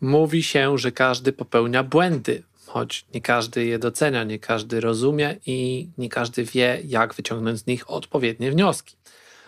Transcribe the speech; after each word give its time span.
Mówi 0.00 0.42
się, 0.42 0.78
że 0.78 0.92
każdy 0.92 1.32
popełnia 1.32 1.82
błędy, 1.82 2.42
choć 2.66 3.04
nie 3.14 3.20
każdy 3.20 3.64
je 3.64 3.78
docenia, 3.78 4.24
nie 4.24 4.38
każdy 4.38 4.80
rozumie 4.80 5.36
i 5.46 5.88
nie 5.98 6.08
każdy 6.08 6.44
wie, 6.44 6.82
jak 6.84 7.14
wyciągnąć 7.14 7.58
z 7.58 7.66
nich 7.66 7.90
odpowiednie 7.90 8.50
wnioski. 8.50 8.96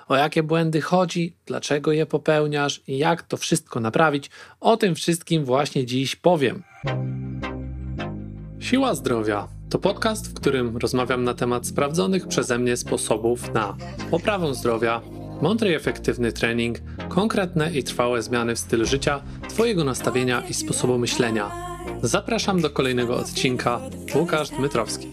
O 0.09 0.17
jakie 0.17 0.43
błędy 0.43 0.81
chodzi, 0.81 1.33
dlaczego 1.47 1.93
je 1.93 2.07
popełniasz 2.07 2.83
i 2.87 2.99
jak 2.99 3.23
to 3.23 3.37
wszystko 3.37 3.81
naprawić, 3.81 4.31
o 4.61 4.77
tym 4.77 4.95
wszystkim 4.95 5.45
właśnie 5.45 5.87
dziś 5.87 6.17
powiem. 6.17 6.63
Siła 8.61 8.95
zdrowia 8.95 9.49
to 9.71 9.79
podcast, 9.79 10.31
w 10.31 10.35
którym 10.35 10.77
rozmawiam 10.77 11.25
na 11.25 11.35
temat 11.35 11.67
sprawdzonych 11.67 12.29
przeze 12.29 12.59
mnie 12.59 12.77
sposobów 12.77 13.55
na 13.55 13.77
poprawę 14.11 14.55
zdrowia, 14.55 15.01
mądry 15.43 15.71
i 15.71 15.75
efektywny 15.75 16.33
trening, 16.33 16.79
konkretne 17.09 17.73
i 17.73 17.83
trwałe 17.83 18.23
zmiany 18.23 18.55
w 18.55 18.59
stylu 18.59 18.85
życia, 18.85 19.21
Twojego 19.49 19.85
nastawienia 19.85 20.43
i 20.49 20.55
sposobu 20.55 20.99
myślenia. 20.99 21.51
Zapraszam 22.03 22.61
do 22.61 22.71
kolejnego 22.71 23.17
odcinka. 23.17 23.81
Łukasz 24.15 24.49
Dmytrowski. 24.51 25.09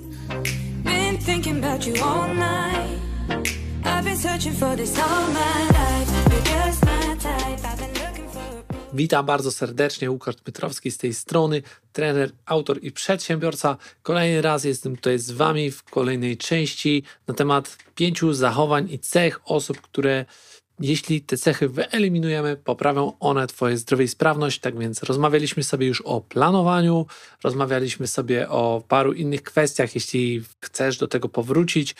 Witam 8.93 9.25
bardzo 9.25 9.51
serdecznie, 9.51 10.11
Łukasz 10.11 10.35
Dmytrowski 10.35 10.91
z 10.91 10.97
tej 10.97 11.13
strony, 11.13 11.61
trener, 11.93 12.31
autor 12.45 12.79
i 12.81 12.91
przedsiębiorca. 12.91 13.77
Kolejny 14.03 14.41
raz 14.41 14.63
jestem 14.63 14.95
tutaj 14.95 15.19
z 15.19 15.31
Wami 15.31 15.71
w 15.71 15.83
kolejnej 15.83 16.37
części 16.37 17.03
na 17.27 17.33
temat 17.33 17.77
pięciu 17.95 18.33
zachowań 18.33 18.91
i 18.91 18.99
cech 18.99 19.39
osób, 19.45 19.81
które 19.81 20.25
jeśli 20.79 21.21
te 21.21 21.37
cechy 21.37 21.69
wyeliminujemy, 21.69 22.57
poprawią 22.57 23.13
one 23.19 23.47
Twoje 23.47 23.77
zdrowie 23.77 24.05
i 24.05 24.07
sprawność. 24.07 24.59
Tak 24.59 24.79
więc 24.79 25.03
rozmawialiśmy 25.03 25.63
sobie 25.63 25.87
już 25.87 26.01
o 26.01 26.21
planowaniu, 26.21 27.05
rozmawialiśmy 27.43 28.07
sobie 28.07 28.49
o 28.49 28.83
paru 28.87 29.13
innych 29.13 29.43
kwestiach. 29.43 29.95
Jeśli 29.95 30.43
chcesz 30.61 30.97
do 30.97 31.07
tego 31.07 31.29
powrócić, 31.29 31.95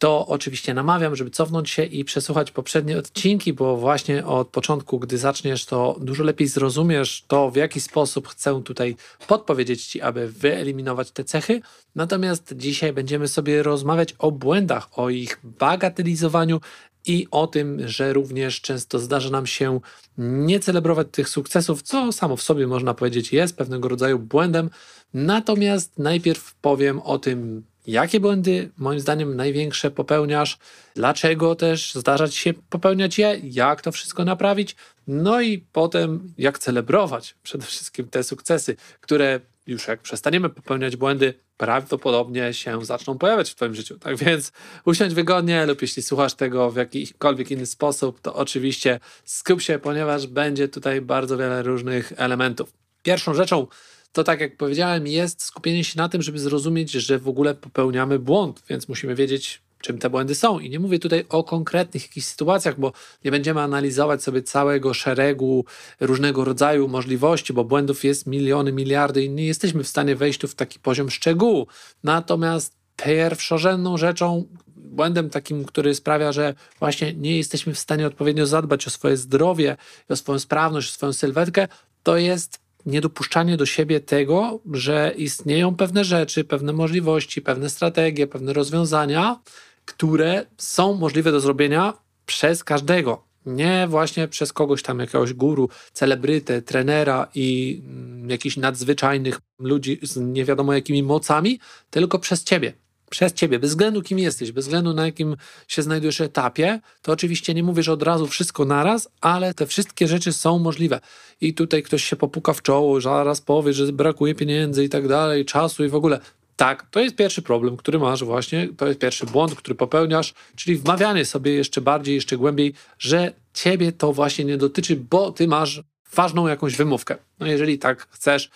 to 0.00 0.26
oczywiście 0.26 0.74
namawiam, 0.74 1.16
żeby 1.16 1.30
cofnąć 1.30 1.70
się 1.70 1.84
i 1.84 2.04
przesłuchać 2.04 2.50
poprzednie 2.50 2.98
odcinki, 2.98 3.52
bo 3.52 3.76
właśnie 3.76 4.26
od 4.26 4.48
początku, 4.48 4.98
gdy 4.98 5.18
zaczniesz, 5.18 5.64
to 5.64 5.96
dużo 6.00 6.24
lepiej 6.24 6.48
zrozumiesz 6.48 7.24
to, 7.26 7.50
w 7.50 7.56
jaki 7.56 7.80
sposób 7.80 8.28
chcę 8.28 8.62
tutaj 8.64 8.96
podpowiedzieć 9.28 9.86
Ci, 9.86 10.00
aby 10.00 10.28
wyeliminować 10.28 11.10
te 11.10 11.24
cechy. 11.24 11.60
Natomiast 11.94 12.54
dzisiaj 12.56 12.92
będziemy 12.92 13.28
sobie 13.28 13.62
rozmawiać 13.62 14.14
o 14.18 14.32
błędach, 14.32 14.98
o 14.98 15.10
ich 15.10 15.40
bagatelizowaniu 15.44 16.60
i 17.06 17.26
o 17.30 17.46
tym, 17.46 17.88
że 17.88 18.12
również 18.12 18.60
często 18.60 18.98
zdarza 18.98 19.30
nam 19.30 19.46
się 19.46 19.80
nie 20.18 20.60
celebrować 20.60 21.06
tych 21.10 21.28
sukcesów, 21.28 21.82
co 21.82 22.12
samo 22.12 22.36
w 22.36 22.42
sobie 22.42 22.66
można 22.66 22.94
powiedzieć 22.94 23.32
jest 23.32 23.56
pewnego 23.56 23.88
rodzaju 23.88 24.18
błędem. 24.18 24.70
Natomiast 25.14 25.98
najpierw 25.98 26.54
powiem 26.54 27.00
o 27.00 27.18
tym, 27.18 27.64
jakie 27.86 28.20
błędy 28.20 28.70
moim 28.76 29.00
zdaniem 29.00 29.36
największe 29.36 29.90
popełniasz, 29.90 30.58
dlaczego 30.94 31.54
też 31.54 31.94
zdarza 31.94 32.28
ci 32.28 32.38
się 32.38 32.54
popełniać 32.54 33.18
je, 33.18 33.40
jak 33.42 33.82
to 33.82 33.92
wszystko 33.92 34.24
naprawić, 34.24 34.76
no 35.06 35.40
i 35.40 35.64
potem 35.72 36.32
jak 36.38 36.58
celebrować 36.58 37.34
przede 37.42 37.66
wszystkim 37.66 38.08
te 38.08 38.24
sukcesy, 38.24 38.76
które 39.00 39.40
już 39.66 39.88
jak 39.88 40.00
przestaniemy 40.00 40.48
popełniać 40.48 40.96
błędy, 40.96 41.34
prawdopodobnie 41.56 42.54
się 42.54 42.84
zaczną 42.84 43.18
pojawiać 43.18 43.50
w 43.50 43.54
Twoim 43.54 43.74
życiu. 43.74 43.98
Tak 43.98 44.16
więc 44.16 44.52
usiądź 44.84 45.14
wygodnie 45.14 45.66
lub 45.66 45.82
jeśli 45.82 46.02
słuchasz 46.02 46.34
tego 46.34 46.70
w 46.70 46.76
jakikolwiek 46.76 47.50
inny 47.50 47.66
sposób, 47.66 48.20
to 48.20 48.34
oczywiście 48.34 49.00
skup 49.24 49.62
się, 49.62 49.78
ponieważ 49.78 50.26
będzie 50.26 50.68
tutaj 50.68 51.00
bardzo 51.00 51.36
wiele 51.36 51.62
różnych 51.62 52.12
elementów. 52.16 52.72
Pierwszą 53.02 53.34
rzeczą, 53.34 53.66
to 54.12 54.24
tak 54.24 54.40
jak 54.40 54.56
powiedziałem, 54.56 55.06
jest 55.06 55.42
skupienie 55.42 55.84
się 55.84 55.98
na 55.98 56.08
tym, 56.08 56.22
żeby 56.22 56.38
zrozumieć, 56.38 56.90
że 56.90 57.18
w 57.18 57.28
ogóle 57.28 57.54
popełniamy 57.54 58.18
błąd, 58.18 58.62
więc 58.68 58.88
musimy 58.88 59.14
wiedzieć, 59.14 59.62
czym 59.80 59.98
te 59.98 60.10
błędy 60.10 60.34
są. 60.34 60.58
I 60.58 60.70
nie 60.70 60.80
mówię 60.80 60.98
tutaj 60.98 61.24
o 61.28 61.44
konkretnych 61.44 62.02
jakichś 62.02 62.26
sytuacjach, 62.26 62.80
bo 62.80 62.92
nie 63.24 63.30
będziemy 63.30 63.60
analizować 63.60 64.22
sobie 64.22 64.42
całego 64.42 64.94
szeregu 64.94 65.64
różnego 66.00 66.44
rodzaju 66.44 66.88
możliwości, 66.88 67.52
bo 67.52 67.64
błędów 67.64 68.04
jest 68.04 68.26
miliony, 68.26 68.72
miliardy 68.72 69.24
i 69.24 69.30
nie 69.30 69.46
jesteśmy 69.46 69.84
w 69.84 69.88
stanie 69.88 70.16
wejść 70.16 70.40
tu 70.40 70.48
w 70.48 70.54
taki 70.54 70.78
poziom 70.78 71.10
szczegółu. 71.10 71.66
Natomiast 72.04 72.76
pierwszorzędną 72.96 73.96
rzeczą, 73.96 74.44
błędem 74.76 75.30
takim, 75.30 75.64
który 75.64 75.94
sprawia, 75.94 76.32
że 76.32 76.54
właśnie 76.78 77.14
nie 77.14 77.36
jesteśmy 77.36 77.74
w 77.74 77.78
stanie 77.78 78.06
odpowiednio 78.06 78.46
zadbać 78.46 78.86
o 78.86 78.90
swoje 78.90 79.16
zdrowie, 79.16 79.76
o 80.08 80.16
swoją 80.16 80.38
sprawność, 80.38 80.90
o 80.90 80.92
swoją 80.92 81.12
sylwetkę, 81.12 81.68
to 82.02 82.16
jest 82.16 82.59
niedopuszczanie 82.86 83.56
do 83.56 83.66
siebie 83.66 84.00
tego, 84.00 84.60
że 84.72 85.14
istnieją 85.16 85.76
pewne 85.76 86.04
rzeczy, 86.04 86.44
pewne 86.44 86.72
możliwości, 86.72 87.42
pewne 87.42 87.70
strategie, 87.70 88.26
pewne 88.26 88.52
rozwiązania, 88.52 89.40
które 89.84 90.46
są 90.56 90.94
możliwe 90.94 91.32
do 91.32 91.40
zrobienia 91.40 91.92
przez 92.26 92.64
każdego. 92.64 93.24
Nie 93.46 93.86
właśnie 93.88 94.28
przez 94.28 94.52
kogoś 94.52 94.82
tam, 94.82 94.98
jakiegoś 94.98 95.32
guru, 95.32 95.68
celebrytę, 95.92 96.62
trenera 96.62 97.28
i 97.34 97.82
mm, 97.86 98.30
jakichś 98.30 98.56
nadzwyczajnych 98.56 99.40
ludzi 99.58 99.98
z 100.02 100.16
nie 100.16 100.44
wiadomo 100.44 100.72
jakimi 100.72 101.02
mocami, 101.02 101.60
tylko 101.90 102.18
przez 102.18 102.44
ciebie 102.44 102.72
przez 103.10 103.32
ciebie, 103.32 103.58
bez 103.58 103.70
względu 103.70 104.02
kim 104.02 104.18
jesteś, 104.18 104.52
bez 104.52 104.64
względu 104.64 104.94
na 104.94 105.06
jakim 105.06 105.36
się 105.68 105.82
znajdujesz 105.82 106.20
etapie, 106.20 106.80
to 107.02 107.12
oczywiście 107.12 107.54
nie 107.54 107.62
mówisz 107.62 107.88
od 107.88 108.02
razu 108.02 108.26
wszystko 108.26 108.64
naraz, 108.64 109.08
ale 109.20 109.54
te 109.54 109.66
wszystkie 109.66 110.08
rzeczy 110.08 110.32
są 110.32 110.58
możliwe. 110.58 111.00
I 111.40 111.54
tutaj 111.54 111.82
ktoś 111.82 112.04
się 112.04 112.16
popuka 112.16 112.52
w 112.52 112.62
czoło, 112.62 113.00
zaraz 113.00 113.40
powie, 113.40 113.72
że 113.72 113.92
brakuje 113.92 114.34
pieniędzy 114.34 114.84
i 114.84 114.88
tak 114.88 115.08
dalej, 115.08 115.44
czasu 115.44 115.84
i 115.84 115.88
w 115.88 115.94
ogóle. 115.94 116.20
Tak, 116.56 116.86
to 116.90 117.00
jest 117.00 117.16
pierwszy 117.16 117.42
problem, 117.42 117.76
który 117.76 117.98
masz 117.98 118.24
właśnie, 118.24 118.68
to 118.76 118.86
jest 118.86 118.98
pierwszy 118.98 119.26
błąd, 119.26 119.54
który 119.54 119.74
popełniasz, 119.74 120.34
czyli 120.56 120.76
wmawianie 120.76 121.24
sobie 121.24 121.52
jeszcze 121.52 121.80
bardziej, 121.80 122.14
jeszcze 122.14 122.36
głębiej, 122.36 122.74
że 122.98 123.32
ciebie 123.54 123.92
to 123.92 124.12
właśnie 124.12 124.44
nie 124.44 124.56
dotyczy, 124.56 124.96
bo 124.96 125.32
ty 125.32 125.48
masz 125.48 125.82
ważną 126.14 126.48
jakąś 126.48 126.76
wymówkę. 126.76 127.16
No 127.38 127.46
jeżeli 127.46 127.78
tak 127.78 128.08
chcesz, 128.10 128.50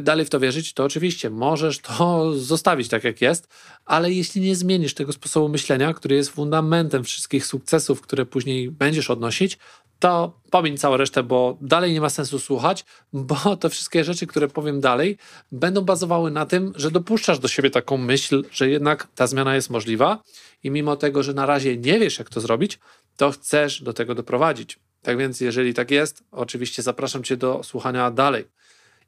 dalej 0.00 0.26
w 0.26 0.30
to 0.30 0.40
wierzyć, 0.40 0.72
to 0.72 0.84
oczywiście 0.84 1.30
możesz 1.30 1.78
to 1.78 2.32
zostawić 2.52 2.88
tak, 2.88 3.04
jak 3.04 3.20
jest, 3.20 3.48
ale 3.84 4.12
jeśli 4.12 4.40
nie 4.40 4.56
zmienisz 4.56 4.94
tego 4.94 5.12
sposobu 5.12 5.48
myślenia, 5.48 5.94
który 5.94 6.16
jest 6.16 6.30
fundamentem 6.30 7.04
wszystkich 7.04 7.46
sukcesów, 7.46 8.00
które 8.00 8.26
później 8.26 8.70
będziesz 8.70 9.10
odnosić, 9.10 9.58
to 9.98 10.40
pomiń 10.50 10.78
całą 10.78 10.96
resztę, 10.96 11.22
bo 11.22 11.58
dalej 11.60 11.92
nie 11.92 12.00
ma 12.00 12.10
sensu 12.10 12.38
słuchać, 12.38 12.84
bo 13.12 13.56
te 13.56 13.70
wszystkie 13.70 14.04
rzeczy, 14.04 14.26
które 14.26 14.48
powiem 14.48 14.80
dalej, 14.80 15.18
będą 15.52 15.80
bazowały 15.80 16.30
na 16.30 16.46
tym, 16.46 16.72
że 16.76 16.90
dopuszczasz 16.90 17.38
do 17.38 17.48
siebie 17.48 17.70
taką 17.70 17.96
myśl, 17.96 18.44
że 18.52 18.68
jednak 18.68 19.08
ta 19.14 19.26
zmiana 19.26 19.54
jest 19.54 19.70
możliwa 19.70 20.22
i 20.62 20.70
mimo 20.70 20.96
tego, 20.96 21.22
że 21.22 21.34
na 21.34 21.46
razie 21.46 21.76
nie 21.76 22.00
wiesz, 22.00 22.18
jak 22.18 22.30
to 22.30 22.40
zrobić, 22.40 22.78
to 23.16 23.30
chcesz 23.30 23.82
do 23.82 23.92
tego 23.92 24.14
doprowadzić. 24.14 24.78
Tak 25.02 25.18
więc, 25.18 25.40
jeżeli 25.40 25.74
tak 25.74 25.90
jest, 25.90 26.24
oczywiście 26.32 26.82
zapraszam 26.82 27.24
Cię 27.24 27.36
do 27.36 27.62
słuchania 27.62 28.10
dalej 28.10 28.44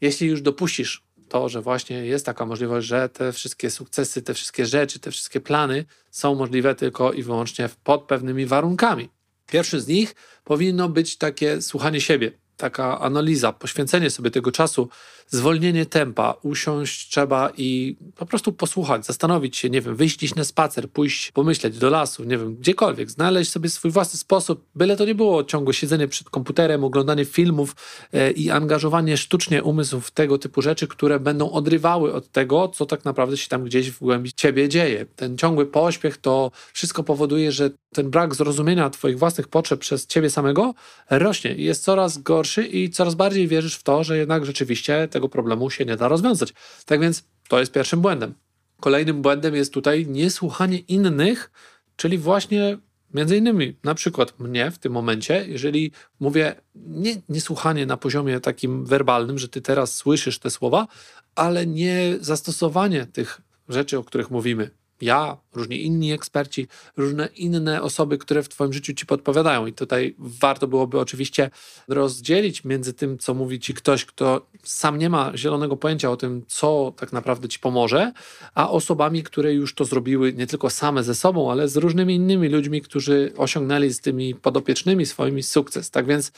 jeśli 0.00 0.28
już 0.28 0.42
dopuścisz 0.42 1.02
to, 1.28 1.48
że 1.48 1.62
właśnie 1.62 2.06
jest 2.06 2.26
taka 2.26 2.46
możliwość, 2.46 2.86
że 2.86 3.08
te 3.08 3.32
wszystkie 3.32 3.70
sukcesy, 3.70 4.22
te 4.22 4.34
wszystkie 4.34 4.66
rzeczy, 4.66 4.98
te 4.98 5.10
wszystkie 5.10 5.40
plany 5.40 5.84
są 6.10 6.34
możliwe 6.34 6.74
tylko 6.74 7.12
i 7.12 7.22
wyłącznie 7.22 7.68
pod 7.84 8.02
pewnymi 8.02 8.46
warunkami. 8.46 9.08
Pierwszy 9.46 9.80
z 9.80 9.86
nich 9.86 10.14
powinno 10.44 10.88
być 10.88 11.16
takie 11.16 11.62
słuchanie 11.62 12.00
siebie, 12.00 12.32
taka 12.56 13.00
analiza, 13.00 13.52
poświęcenie 13.52 14.10
sobie 14.10 14.30
tego 14.30 14.52
czasu, 14.52 14.88
zwolnienie 15.28 15.86
tempa, 15.86 16.34
usiąść 16.42 17.10
trzeba 17.10 17.52
i 17.56 17.96
po 18.16 18.26
prostu 18.26 18.52
posłuchać, 18.52 19.06
zastanowić 19.06 19.56
się, 19.56 19.70
nie 19.70 19.80
wiem, 19.80 19.96
wyjść 19.96 20.16
gdzieś 20.16 20.34
na 20.34 20.44
spacer, 20.44 20.90
pójść, 20.90 21.32
pomyśleć 21.32 21.78
do 21.78 21.90
lasu, 21.90 22.24
nie 22.24 22.38
wiem, 22.38 22.56
gdziekolwiek, 22.56 23.10
znaleźć 23.10 23.50
sobie 23.50 23.68
swój 23.68 23.90
własny 23.90 24.18
sposób, 24.18 24.64
byle 24.74 24.96
to 24.96 25.04
nie 25.04 25.14
było 25.14 25.44
ciągłe 25.44 25.74
siedzenie 25.74 26.08
przed 26.08 26.30
komputerem, 26.30 26.84
oglądanie 26.84 27.24
filmów 27.24 27.76
e, 28.12 28.30
i 28.30 28.50
angażowanie 28.50 29.16
sztucznie 29.16 29.62
umysłu 29.62 30.00
w 30.00 30.10
tego 30.10 30.38
typu 30.38 30.62
rzeczy, 30.62 30.88
które 30.88 31.20
będą 31.20 31.50
odrywały 31.50 32.12
od 32.12 32.32
tego, 32.32 32.68
co 32.68 32.86
tak 32.86 33.04
naprawdę 33.04 33.36
się 33.36 33.48
tam 33.48 33.64
gdzieś 33.64 33.90
w 33.90 33.98
głębi 33.98 34.32
ciebie 34.32 34.68
dzieje. 34.68 35.06
Ten 35.16 35.38
ciągły 35.38 35.66
pośpiech 35.66 36.16
to 36.16 36.50
wszystko 36.72 37.02
powoduje, 37.02 37.52
że 37.52 37.70
ten 37.96 38.10
brak 38.10 38.34
zrozumienia 38.34 38.90
twoich 38.90 39.18
własnych 39.18 39.48
potrzeb 39.48 39.80
przez 39.80 40.06
ciebie 40.06 40.30
samego 40.30 40.74
rośnie 41.10 41.54
i 41.54 41.64
jest 41.64 41.84
coraz 41.84 42.18
gorszy 42.18 42.66
i 42.66 42.90
coraz 42.90 43.14
bardziej 43.14 43.48
wierzysz 43.48 43.74
w 43.74 43.82
to, 43.82 44.04
że 44.04 44.18
jednak 44.18 44.46
rzeczywiście 44.46 45.08
tego 45.08 45.28
problemu 45.28 45.70
się 45.70 45.84
nie 45.84 45.96
da 45.96 46.08
rozwiązać. 46.08 46.54
Tak 46.86 47.00
więc 47.00 47.24
to 47.48 47.60
jest 47.60 47.72
pierwszym 47.72 48.00
błędem. 48.00 48.34
Kolejnym 48.80 49.22
błędem 49.22 49.54
jest 49.54 49.72
tutaj 49.72 50.06
niesłuchanie 50.06 50.78
innych, 50.78 51.50
czyli 51.96 52.18
właśnie 52.18 52.78
między 53.14 53.36
innymi 53.36 53.76
na 53.84 53.94
przykład 53.94 54.40
mnie 54.40 54.70
w 54.70 54.78
tym 54.78 54.92
momencie, 54.92 55.44
jeżeli 55.48 55.92
mówię 56.20 56.54
nie, 56.74 57.14
niesłuchanie 57.28 57.86
na 57.86 57.96
poziomie 57.96 58.40
takim 58.40 58.84
werbalnym, 58.84 59.38
że 59.38 59.48
ty 59.48 59.60
teraz 59.60 59.94
słyszysz 59.94 60.38
te 60.38 60.50
słowa, 60.50 60.86
ale 61.34 61.66
nie 61.66 62.14
zastosowanie 62.20 63.06
tych 63.06 63.40
rzeczy, 63.68 63.98
o 63.98 64.04
których 64.04 64.30
mówimy. 64.30 64.70
Ja, 65.00 65.36
różni 65.54 65.84
inni 65.84 66.12
eksperci, 66.12 66.68
różne 66.96 67.28
inne 67.36 67.82
osoby, 67.82 68.18
które 68.18 68.42
w 68.42 68.48
Twoim 68.48 68.72
życiu 68.72 68.94
Ci 68.94 69.06
podpowiadają. 69.06 69.66
I 69.66 69.72
tutaj 69.72 70.14
warto 70.18 70.68
byłoby 70.68 71.00
oczywiście 71.00 71.50
rozdzielić 71.88 72.64
między 72.64 72.92
tym, 72.92 73.18
co 73.18 73.34
mówi 73.34 73.60
Ci 73.60 73.74
ktoś, 73.74 74.04
kto 74.04 74.46
sam 74.62 74.98
nie 74.98 75.10
ma 75.10 75.32
zielonego 75.36 75.76
pojęcia 75.76 76.10
o 76.10 76.16
tym, 76.16 76.42
co 76.48 76.92
tak 76.96 77.12
naprawdę 77.12 77.48
Ci 77.48 77.58
pomoże, 77.58 78.12
a 78.54 78.70
osobami, 78.70 79.22
które 79.22 79.54
już 79.54 79.74
to 79.74 79.84
zrobiły 79.84 80.32
nie 80.32 80.46
tylko 80.46 80.70
same 80.70 81.04
ze 81.04 81.14
sobą, 81.14 81.50
ale 81.50 81.68
z 81.68 81.76
różnymi 81.76 82.14
innymi 82.14 82.48
ludźmi, 82.48 82.82
którzy 82.82 83.32
osiągnęli 83.36 83.90
z 83.90 84.00
tymi 84.00 84.34
podopiecznymi 84.34 85.06
swoimi 85.06 85.42
sukces. 85.42 85.90
Tak 85.90 86.06
więc 86.06 86.32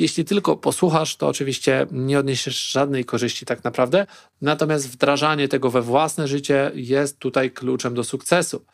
jeśli 0.00 0.24
tylko 0.24 0.56
posłuchasz, 0.56 1.16
to 1.16 1.28
oczywiście 1.28 1.86
nie 1.92 2.18
odniesiesz 2.18 2.70
żadnej 2.70 3.04
korzyści 3.04 3.46
tak 3.46 3.64
naprawdę, 3.64 4.06
natomiast 4.40 4.90
wdrażanie 4.90 5.48
tego 5.48 5.70
we 5.70 5.82
własne 5.82 6.28
życie 6.28 6.70
jest 6.74 7.18
tutaj 7.18 7.50
kluczem 7.50 7.94
do 7.94 8.04
sukcesu. 8.04 8.64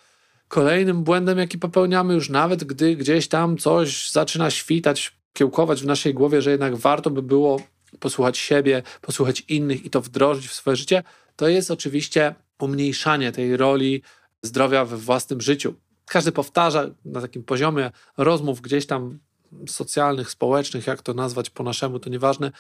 Kolejnym 0.49 1.02
błędem, 1.02 1.38
jaki 1.38 1.58
popełniamy 1.58 2.14
już 2.14 2.31
nawet, 2.31 2.64
gdy 2.64 2.96
gdzieś 2.96 3.28
tam 3.28 3.58
coś 3.58 4.11
zaczyna 4.11 4.50
świtać, 4.50 5.12
kiełkować 5.32 5.82
w 5.82 5.87
naszej 5.87 6.14
głowie, 6.14 6.43
że 6.43 6.50
jednak 6.50 6.76
warto 6.76 7.11
by 7.11 7.23
było 7.23 7.61
posłuchać 8.00 8.38
siebie, 8.38 8.82
posłuchać 9.00 9.44
innych 9.49 9.84
i 9.84 9.90
to 9.90 10.00
wdrożyć 10.00 10.46
w 10.46 10.55
swoje 10.55 10.76
życie, 10.76 11.02
to 11.37 11.49
jest 11.49 11.70
oczywiście 11.70 12.34
umniejszanie 12.61 13.32
tej 13.32 13.56
roli 13.56 14.02
zdrowia 14.43 14.84
we 14.84 14.96
własnym 14.96 15.40
życiu. 15.40 15.75
Każdy 16.06 16.32
powtarza 16.32 16.90
na 17.05 17.20
takim 17.20 17.44
poziomie 17.44 17.90
rozmów 18.17 18.61
gdzieś 18.61 18.87
tam 18.87 19.19
socjalnych, 19.69 20.31
społecznych, 20.31 20.87
jak 20.87 21.03
to 21.03 21.15
nazwać 21.15 21.51
po 21.51 21.63
naszemu, 21.63 21.99
to 21.99 22.11
nieważne, 22.11 22.53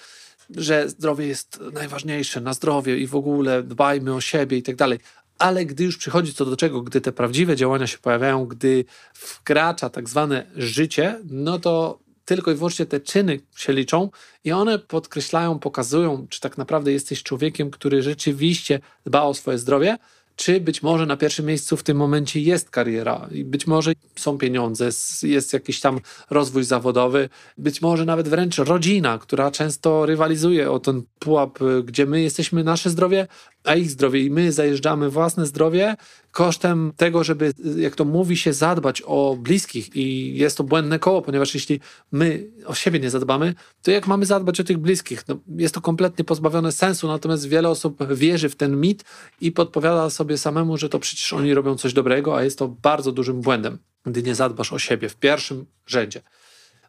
że 0.50 0.88
zdrowie 0.88 1.26
jest 1.26 1.60
najważniejsze, 1.72 2.40
na 2.40 2.54
zdrowie 2.54 2.98
i 2.98 3.06
w 3.06 3.14
ogóle 3.14 3.62
dbajmy 3.62 4.14
o 4.14 4.20
siebie 4.20 4.56
i 4.58 4.62
tak 4.62 4.76
dalej. 4.76 4.98
Ale 5.38 5.66
gdy 5.66 5.84
już 5.84 5.96
przychodzi 5.96 6.34
co 6.34 6.44
do 6.44 6.56
czego, 6.56 6.82
gdy 6.82 7.00
te 7.00 7.12
prawdziwe 7.12 7.56
działania 7.56 7.86
się 7.86 7.98
pojawiają, 7.98 8.46
gdy 8.46 8.84
wkracza 9.14 9.90
tak 9.90 10.08
zwane 10.08 10.46
życie, 10.56 11.20
no 11.30 11.58
to 11.58 11.98
tylko 12.24 12.50
i 12.50 12.54
wyłącznie 12.54 12.86
te 12.86 13.00
czyny 13.00 13.40
się 13.56 13.72
liczą 13.72 14.10
i 14.44 14.52
one 14.52 14.78
podkreślają, 14.78 15.58
pokazują, 15.58 16.26
czy 16.28 16.40
tak 16.40 16.58
naprawdę 16.58 16.92
jesteś 16.92 17.22
człowiekiem, 17.22 17.70
który 17.70 18.02
rzeczywiście 18.02 18.80
dba 19.04 19.22
o 19.22 19.34
swoje 19.34 19.58
zdrowie, 19.58 19.96
czy 20.36 20.60
być 20.60 20.82
może 20.82 21.06
na 21.06 21.16
pierwszym 21.16 21.46
miejscu 21.46 21.76
w 21.76 21.82
tym 21.82 21.96
momencie 21.96 22.40
jest 22.40 22.70
kariera? 22.70 23.28
I 23.32 23.44
być 23.44 23.66
może 23.66 23.92
są 24.16 24.38
pieniądze, 24.38 24.90
jest 25.22 25.52
jakiś 25.52 25.80
tam 25.80 26.00
rozwój 26.30 26.64
zawodowy, 26.64 27.28
być 27.58 27.82
może 27.82 28.04
nawet 28.04 28.28
wręcz 28.28 28.58
rodzina, 28.58 29.18
która 29.18 29.50
często 29.50 30.06
rywalizuje 30.06 30.70
o 30.70 30.80
ten 30.80 31.02
pułap, 31.18 31.58
gdzie 31.84 32.06
my 32.06 32.22
jesteśmy 32.22 32.64
nasze 32.64 32.90
zdrowie, 32.90 33.26
a 33.66 33.74
ich 33.74 33.90
zdrowie 33.90 34.22
i 34.22 34.30
my 34.30 34.52
zajeżdżamy 34.52 35.10
własne 35.10 35.46
zdrowie 35.46 35.96
kosztem 36.30 36.92
tego, 36.96 37.24
żeby, 37.24 37.52
jak 37.76 37.94
to 37.94 38.04
mówi 38.04 38.36
się, 38.36 38.52
zadbać 38.52 39.02
o 39.06 39.36
bliskich 39.40 39.96
i 39.96 40.36
jest 40.38 40.56
to 40.56 40.64
błędne 40.64 40.98
koło, 40.98 41.22
ponieważ 41.22 41.54
jeśli 41.54 41.80
my 42.12 42.50
o 42.66 42.74
siebie 42.74 43.00
nie 43.00 43.10
zadbamy, 43.10 43.54
to 43.82 43.90
jak 43.90 44.06
mamy 44.06 44.26
zadbać 44.26 44.60
o 44.60 44.64
tych 44.64 44.78
bliskich? 44.78 45.28
No, 45.28 45.36
jest 45.56 45.74
to 45.74 45.80
kompletnie 45.80 46.24
pozbawione 46.24 46.72
sensu, 46.72 47.08
natomiast 47.08 47.48
wiele 47.48 47.68
osób 47.68 48.12
wierzy 48.14 48.48
w 48.48 48.56
ten 48.56 48.80
mit 48.80 49.04
i 49.40 49.52
podpowiada 49.52 50.10
sobie 50.10 50.38
samemu, 50.38 50.76
że 50.76 50.88
to 50.88 50.98
przecież 50.98 51.32
oni 51.32 51.54
robią 51.54 51.76
coś 51.76 51.92
dobrego, 51.92 52.36
a 52.36 52.42
jest 52.42 52.58
to 52.58 52.68
bardzo 52.68 53.12
dużym 53.12 53.40
błędem, 53.40 53.78
gdy 54.06 54.22
nie 54.22 54.34
zadbasz 54.34 54.72
o 54.72 54.78
siebie 54.78 55.08
w 55.08 55.16
pierwszym 55.16 55.66
rzędzie. 55.86 56.22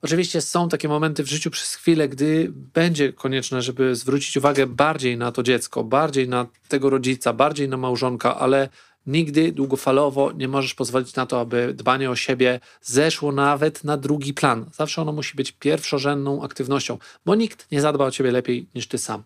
Oczywiście 0.02 0.42
są 0.42 0.70
takie 0.70 0.88
momenty 0.88 1.24
w 1.24 1.30
życiu 1.30 1.52
przez 1.52 1.76
chwilę, 1.76 2.10
gdy 2.10 2.52
będzie 2.54 3.14
konieczne, 3.14 3.62
żeby 3.62 3.96
zwrócić 3.96 4.38
uwagę 4.38 4.68
bardziej 4.68 5.18
na 5.18 5.32
to 5.32 5.44
dziecko, 5.44 5.84
bardziej 5.84 6.30
na 6.30 6.46
tego 6.68 6.90
rodzica, 6.90 7.34
bardziej 7.34 7.70
na 7.70 7.78
małżonka, 7.78 8.40
ale 8.40 8.70
nigdy 9.08 9.52
długofalowo 9.52 10.32
nie 10.32 10.48
możesz 10.48 10.74
pozwolić 10.74 11.16
na 11.16 11.26
to, 11.26 11.40
aby 11.40 11.74
dbanie 11.74 12.12
o 12.12 12.16
siebie 12.16 12.60
zeszło 12.82 13.32
nawet 13.32 13.84
na 13.84 13.98
drugi 13.98 14.34
plan. 14.34 14.66
Zawsze 14.74 15.02
ono 15.02 15.12
musi 15.12 15.36
być 15.36 15.52
pierwszorzędną 15.52 16.44
aktywnością, 16.44 16.98
bo 17.26 17.36
nikt 17.36 17.72
nie 17.72 17.82
zadba 17.82 18.06
o 18.06 18.12
ciebie 18.12 18.32
lepiej 18.32 18.68
niż 18.76 18.88
ty 18.88 18.98
sam. 18.98 19.24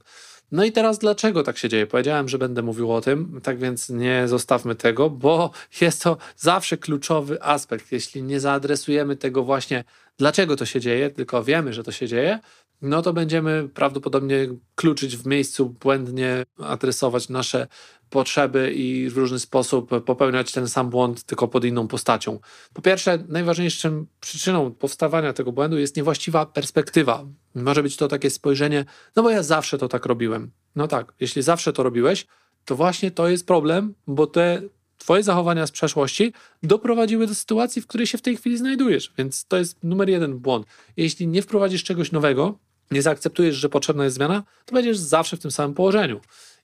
No 0.51 0.63
i 0.63 0.71
teraz 0.71 0.99
dlaczego 0.99 1.43
tak 1.43 1.57
się 1.57 1.69
dzieje? 1.69 1.87
Powiedziałem, 1.87 2.29
że 2.29 2.37
będę 2.37 2.61
mówił 2.61 2.91
o 2.91 3.01
tym, 3.01 3.39
tak 3.43 3.59
więc 3.59 3.89
nie 3.89 4.27
zostawmy 4.27 4.75
tego, 4.75 5.09
bo 5.09 5.51
jest 5.81 6.03
to 6.03 6.17
zawsze 6.37 6.77
kluczowy 6.77 7.43
aspekt. 7.43 7.91
Jeśli 7.91 8.23
nie 8.23 8.39
zaadresujemy 8.39 9.15
tego 9.15 9.43
właśnie, 9.43 9.83
dlaczego 10.17 10.55
to 10.55 10.65
się 10.65 10.79
dzieje, 10.79 11.09
tylko 11.09 11.43
wiemy, 11.43 11.73
że 11.73 11.83
to 11.83 11.91
się 11.91 12.07
dzieje, 12.07 12.39
no 12.81 13.01
to 13.01 13.13
będziemy 13.13 13.69
prawdopodobnie 13.73 14.47
kluczyć 14.75 15.17
w 15.17 15.27
miejscu, 15.27 15.69
błędnie 15.69 16.43
adresować 16.57 17.29
nasze 17.29 17.67
potrzeby 18.09 18.73
i 18.73 19.09
w 19.09 19.17
różny 19.17 19.39
sposób 19.39 20.03
popełniać 20.05 20.51
ten 20.51 20.67
sam 20.67 20.89
błąd, 20.89 21.23
tylko 21.23 21.47
pod 21.47 21.65
inną 21.65 21.87
postacią. 21.87 22.39
Po 22.73 22.81
pierwsze, 22.81 23.23
najważniejszą 23.27 24.05
przyczyną 24.19 24.71
powstawania 24.71 25.33
tego 25.33 25.51
błędu 25.51 25.77
jest 25.77 25.97
niewłaściwa 25.97 26.45
perspektywa. 26.45 27.25
Może 27.55 27.83
być 27.83 27.97
to 27.97 28.07
takie 28.07 28.29
spojrzenie, 28.29 28.85
no 29.15 29.23
bo 29.23 29.29
ja 29.29 29.43
zawsze 29.43 29.77
to 29.77 29.87
tak 29.87 30.05
robiłem. 30.05 30.51
No 30.75 30.87
tak, 30.87 31.13
jeśli 31.19 31.41
zawsze 31.41 31.73
to 31.73 31.83
robiłeś, 31.83 32.27
to 32.65 32.75
właśnie 32.75 33.11
to 33.11 33.27
jest 33.27 33.47
problem, 33.47 33.93
bo 34.07 34.27
te 34.27 34.61
Twoje 35.01 35.23
zachowania 35.23 35.67
z 35.67 35.71
przeszłości 35.71 36.33
doprowadziły 36.63 37.27
do 37.27 37.35
sytuacji, 37.35 37.81
w 37.81 37.87
której 37.87 38.07
się 38.07 38.17
w 38.17 38.21
tej 38.21 38.37
chwili 38.37 38.57
znajdujesz. 38.57 39.13
Więc 39.17 39.45
to 39.45 39.57
jest 39.57 39.83
numer 39.83 40.09
jeden 40.09 40.37
błąd. 40.37 40.65
Jeśli 40.97 41.27
nie 41.27 41.41
wprowadzisz 41.41 41.83
czegoś 41.83 42.11
nowego, 42.11 42.59
nie 42.91 43.01
zaakceptujesz, 43.01 43.55
że 43.55 43.69
potrzebna 43.69 44.03
jest 44.03 44.15
zmiana, 44.15 44.43
to 44.65 44.75
będziesz 44.75 44.97
zawsze 44.97 45.37
w 45.37 45.39
tym 45.39 45.51
samym 45.51 45.73
położeniu. 45.73 46.19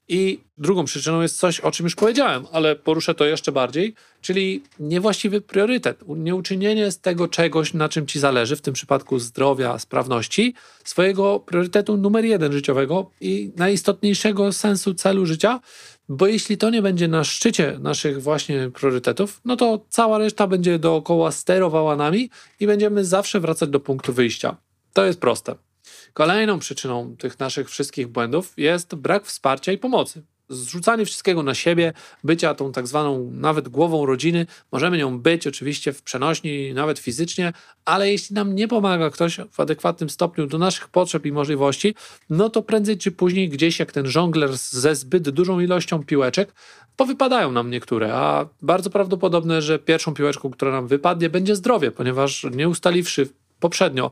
I 0.08 0.40
drugą 0.58 0.84
przyczyną 0.84 1.22
jest 1.22 1.38
coś, 1.38 1.60
o 1.60 1.70
czym 1.70 1.86
już 1.86 1.94
powiedziałem, 1.94 2.46
ale 2.52 2.76
poruszę 2.76 3.14
to 3.14 3.24
jeszcze 3.24 3.52
bardziej, 3.52 3.94
czyli 4.20 4.62
niewłaściwy 4.80 5.40
priorytet, 5.40 6.04
nieuczynienie 6.08 6.90
z 6.90 7.00
tego 7.00 7.28
czegoś, 7.28 7.74
na 7.74 7.88
czym 7.88 8.06
ci 8.06 8.20
zależy, 8.20 8.56
w 8.56 8.60
tym 8.60 8.74
przypadku 8.74 9.18
zdrowia, 9.18 9.78
sprawności, 9.78 10.54
swojego 10.84 11.40
priorytetu 11.40 11.96
numer 11.96 12.24
jeden 12.24 12.52
życiowego 12.52 13.10
i 13.20 13.52
najistotniejszego 13.56 14.52
sensu 14.52 14.94
celu 14.94 15.26
życia, 15.26 15.60
bo 16.08 16.26
jeśli 16.26 16.58
to 16.58 16.70
nie 16.70 16.82
będzie 16.82 17.08
na 17.08 17.24
szczycie 17.24 17.78
naszych 17.80 18.22
właśnie 18.22 18.70
priorytetów, 18.74 19.40
no 19.44 19.56
to 19.56 19.84
cała 19.88 20.18
reszta 20.18 20.46
będzie 20.46 20.78
dookoła 20.78 21.32
sterowała 21.32 21.96
nami 21.96 22.30
i 22.60 22.66
będziemy 22.66 23.04
zawsze 23.04 23.40
wracać 23.40 23.70
do 23.70 23.80
punktu 23.80 24.12
wyjścia. 24.12 24.56
To 24.92 25.04
jest 25.04 25.20
proste. 25.20 25.67
Kolejną 26.12 26.58
przyczyną 26.58 27.16
tych 27.16 27.38
naszych 27.38 27.70
wszystkich 27.70 28.08
błędów 28.08 28.52
jest 28.56 28.94
brak 28.94 29.26
wsparcia 29.26 29.72
i 29.72 29.78
pomocy. 29.78 30.22
Zrzucanie 30.50 31.04
wszystkiego 31.04 31.42
na 31.42 31.54
siebie, 31.54 31.92
bycia 32.24 32.54
tą 32.54 32.72
tak 32.72 32.86
zwaną 32.86 33.30
nawet 33.32 33.68
głową 33.68 34.06
rodziny, 34.06 34.46
możemy 34.72 34.98
nią 34.98 35.18
być 35.18 35.46
oczywiście 35.46 35.92
w 35.92 36.02
przenośni, 36.02 36.74
nawet 36.74 36.98
fizycznie, 36.98 37.52
ale 37.84 38.10
jeśli 38.10 38.34
nam 38.34 38.54
nie 38.54 38.68
pomaga 38.68 39.10
ktoś 39.10 39.36
w 39.50 39.60
adekwatnym 39.60 40.10
stopniu 40.10 40.46
do 40.46 40.58
naszych 40.58 40.88
potrzeb 40.88 41.26
i 41.26 41.32
możliwości, 41.32 41.94
no 42.30 42.50
to 42.50 42.62
prędzej 42.62 42.98
czy 42.98 43.12
później 43.12 43.48
gdzieś 43.48 43.78
jak 43.78 43.92
ten 43.92 44.06
żongler 44.06 44.56
ze 44.56 44.94
zbyt 44.94 45.30
dużą 45.30 45.60
ilością 45.60 46.04
piłeczek, 46.04 46.52
powypadają 46.96 47.52
nam 47.52 47.70
niektóre, 47.70 48.14
a 48.14 48.46
bardzo 48.62 48.90
prawdopodobne, 48.90 49.62
że 49.62 49.78
pierwszą 49.78 50.14
piłeczką, 50.14 50.50
która 50.50 50.72
nam 50.72 50.86
wypadnie, 50.86 51.30
będzie 51.30 51.56
zdrowie, 51.56 51.90
ponieważ 51.90 52.46
nie 52.52 52.68
ustaliwszy 52.68 53.28
poprzednio 53.60 54.10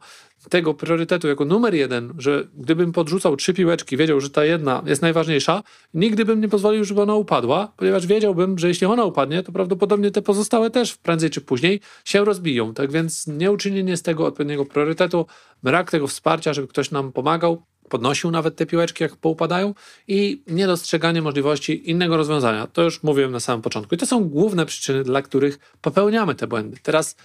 tego 0.50 0.74
priorytetu 0.74 1.28
jako 1.28 1.44
numer 1.44 1.74
jeden, 1.74 2.14
że 2.18 2.44
gdybym 2.54 2.92
podrzucał 2.92 3.36
trzy 3.36 3.54
piłeczki, 3.54 3.96
wiedział, 3.96 4.20
że 4.20 4.30
ta 4.30 4.44
jedna 4.44 4.82
jest 4.86 5.02
najważniejsza, 5.02 5.62
nigdy 5.94 6.24
bym 6.24 6.40
nie 6.40 6.48
pozwolił, 6.48 6.84
żeby 6.84 7.02
ona 7.02 7.14
upadła, 7.14 7.72
ponieważ 7.76 8.06
wiedziałbym, 8.06 8.58
że 8.58 8.68
jeśli 8.68 8.86
ona 8.86 9.04
upadnie, 9.04 9.42
to 9.42 9.52
prawdopodobnie 9.52 10.10
te 10.10 10.22
pozostałe 10.22 10.70
też 10.70 10.96
prędzej 10.96 11.30
czy 11.30 11.40
później 11.40 11.80
się 12.04 12.24
rozbiją. 12.24 12.74
Tak 12.74 12.92
więc 12.92 13.26
nieuczynienie 13.26 13.96
z 13.96 14.02
tego 14.02 14.26
odpowiedniego 14.26 14.64
priorytetu, 14.64 15.26
brak 15.62 15.90
tego 15.90 16.06
wsparcia, 16.06 16.52
żeby 16.52 16.68
ktoś 16.68 16.90
nam 16.90 17.12
pomagał, 17.12 17.62
podnosił 17.88 18.30
nawet 18.30 18.56
te 18.56 18.66
piłeczki, 18.66 19.02
jak 19.02 19.16
poupadają 19.16 19.74
i 20.08 20.42
niedostrzeganie 20.46 21.22
możliwości 21.22 21.90
innego 21.90 22.16
rozwiązania. 22.16 22.66
To 22.66 22.82
już 22.82 23.02
mówiłem 23.02 23.32
na 23.32 23.40
samym 23.40 23.62
początku. 23.62 23.94
I 23.94 23.98
to 23.98 24.06
są 24.06 24.28
główne 24.28 24.66
przyczyny, 24.66 25.04
dla 25.04 25.22
których 25.22 25.58
popełniamy 25.80 26.34
te 26.34 26.46
błędy. 26.46 26.76
Teraz 26.82 27.16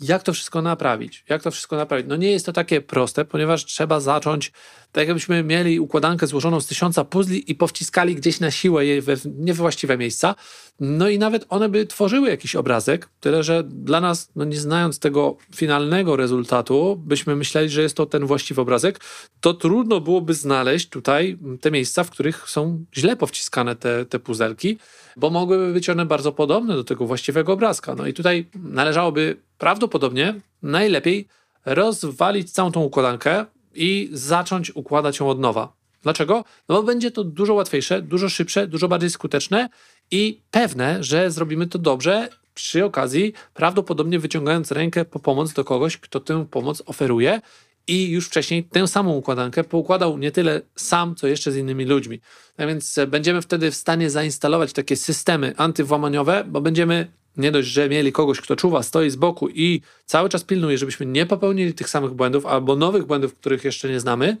jak 0.00 0.22
to 0.22 0.32
wszystko 0.32 0.62
naprawić? 0.62 1.24
Jak 1.28 1.42
to 1.42 1.50
wszystko 1.50 1.76
naprawić? 1.76 2.06
No 2.08 2.16
nie 2.16 2.30
jest 2.30 2.46
to 2.46 2.52
takie 2.52 2.80
proste, 2.80 3.24
ponieważ 3.24 3.64
trzeba 3.64 4.00
zacząć, 4.00 4.52
tak 4.92 5.08
jakbyśmy 5.08 5.42
mieli 5.42 5.80
układankę 5.80 6.26
złożoną 6.26 6.60
z 6.60 6.66
tysiąca 6.66 7.04
puzli 7.04 7.50
i 7.50 7.54
powciskali 7.54 8.14
gdzieś 8.14 8.40
na 8.40 8.50
siłę 8.50 8.86
je 8.86 9.02
we 9.02 9.14
niewłaściwe 9.24 9.98
miejsca. 9.98 10.34
No 10.80 11.08
i 11.08 11.18
nawet 11.18 11.46
one 11.48 11.68
by 11.68 11.86
tworzyły 11.86 12.28
jakiś 12.28 12.56
obrazek, 12.56 13.08
tyle 13.20 13.42
że 13.42 13.64
dla 13.64 14.00
nas, 14.00 14.30
no 14.36 14.44
nie 14.44 14.60
znając 14.60 14.98
tego 14.98 15.36
finalnego 15.54 16.16
rezultatu, 16.16 17.02
byśmy 17.06 17.36
myśleli, 17.36 17.68
że 17.68 17.82
jest 17.82 17.96
to 17.96 18.06
ten 18.06 18.26
właściwy 18.26 18.60
obrazek, 18.60 19.00
to 19.40 19.54
trudno 19.54 20.00
byłoby 20.00 20.34
znaleźć 20.34 20.88
tutaj 20.88 21.38
te 21.60 21.70
miejsca, 21.70 22.04
w 22.04 22.10
których 22.10 22.48
są 22.48 22.84
źle 22.96 23.16
powciskane 23.16 23.76
te, 23.76 24.06
te 24.06 24.18
puzelki, 24.18 24.78
bo 25.16 25.30
mogłyby 25.30 25.72
być 25.72 25.90
one 25.90 26.06
bardzo 26.06 26.32
podobne 26.32 26.74
do 26.74 26.84
tego 26.84 27.06
właściwego 27.06 27.52
obrazka. 27.52 27.94
No 27.94 28.06
i 28.06 28.14
tutaj 28.14 28.46
należałoby 28.54 29.36
prawdopodobnie 29.58 30.34
najlepiej 30.62 31.28
rozwalić 31.64 32.52
całą 32.52 32.72
tą 32.72 32.80
układankę 32.80 33.46
i 33.74 34.08
zacząć 34.12 34.76
układać 34.76 35.20
ją 35.20 35.28
od 35.28 35.40
nowa. 35.40 35.72
Dlaczego? 36.02 36.44
No 36.68 36.74
bo 36.74 36.82
będzie 36.82 37.10
to 37.10 37.24
dużo 37.24 37.54
łatwiejsze, 37.54 38.02
dużo 38.02 38.28
szybsze, 38.28 38.66
dużo 38.66 38.88
bardziej 38.88 39.10
skuteczne 39.10 39.68
i 40.10 40.40
pewne, 40.50 41.04
że 41.04 41.30
zrobimy 41.30 41.66
to 41.66 41.78
dobrze. 41.78 42.28
Przy 42.54 42.84
okazji, 42.84 43.32
prawdopodobnie 43.54 44.18
wyciągając 44.18 44.72
rękę 44.72 45.04
po 45.04 45.18
pomoc 45.18 45.52
do 45.52 45.64
kogoś, 45.64 45.96
kto 45.96 46.20
tę 46.20 46.46
pomoc 46.50 46.82
oferuje, 46.86 47.40
i 47.86 48.10
już 48.10 48.26
wcześniej 48.26 48.64
tę 48.64 48.88
samą 48.88 49.12
układankę 49.12 49.64
poukładał 49.64 50.18
nie 50.18 50.30
tyle 50.30 50.60
sam, 50.76 51.14
co 51.14 51.26
jeszcze 51.26 51.52
z 51.52 51.56
innymi 51.56 51.84
ludźmi. 51.84 52.20
A 52.58 52.66
więc 52.66 52.98
będziemy 53.08 53.42
wtedy 53.42 53.70
w 53.70 53.74
stanie 53.74 54.10
zainstalować 54.10 54.72
takie 54.72 54.96
systemy 54.96 55.54
antywłamaniowe, 55.56 56.44
bo 56.48 56.60
będziemy 56.60 57.12
nie 57.36 57.52
dość, 57.52 57.68
że 57.68 57.88
mieli 57.88 58.12
kogoś, 58.12 58.40
kto 58.40 58.56
czuwa, 58.56 58.82
stoi 58.82 59.10
z 59.10 59.16
boku 59.16 59.48
i 59.48 59.80
cały 60.06 60.28
czas 60.28 60.44
pilnuje, 60.44 60.78
żebyśmy 60.78 61.06
nie 61.06 61.26
popełnili 61.26 61.74
tych 61.74 61.88
samych 61.88 62.12
błędów 62.12 62.46
albo 62.46 62.76
nowych 62.76 63.06
błędów, 63.06 63.34
których 63.34 63.64
jeszcze 63.64 63.88
nie 63.88 64.00
znamy, 64.00 64.36